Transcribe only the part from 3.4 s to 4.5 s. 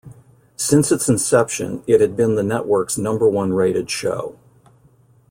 rated show.